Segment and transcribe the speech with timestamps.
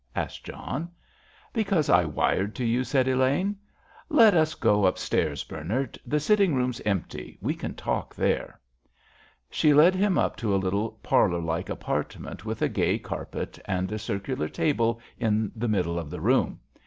[0.15, 0.89] asked John.
[1.53, 3.55] "Because I wired to you," said Elaine.
[4.09, 5.99] "Let us go upstairs, Bernard.
[6.07, 8.59] The sitting room's empty; we can talk there."
[9.51, 13.91] She led him up to a little, parlour like apartment, with a gay carpet, and
[13.91, 16.61] a circular table in the middle of the room.